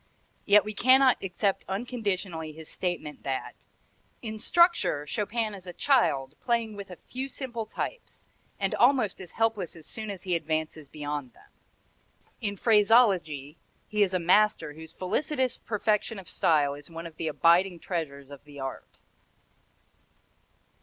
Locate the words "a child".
5.67-6.33